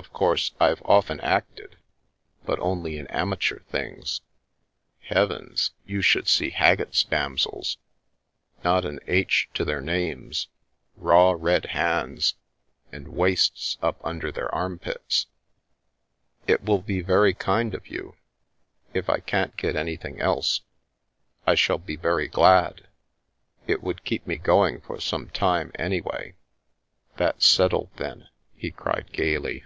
[0.00, 1.76] Of course, I've often acted,
[2.44, 4.22] but only in amateur things
[5.12, 5.70] ""Heavens!
[5.86, 7.78] You should see Haggett's damsels!
[8.64, 10.48] Not an 'h' to their names,
[10.96, 12.34] raw red hands,
[12.90, 15.28] and waists up under their armpits!""
[16.48, 18.16] It will be very kind of you,
[18.92, 20.62] if I can't get anything else.
[21.46, 22.88] I shall be very glad.
[23.68, 26.34] It would keep me going for some time, anyway!"
[27.16, 28.26] "That's settled then!"
[28.56, 29.62] he cried gaily.